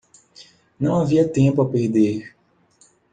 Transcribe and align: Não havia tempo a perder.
Não 0.79 0.95
havia 0.99 1.27
tempo 1.31 1.61
a 1.61 1.69
perder. 1.69 2.35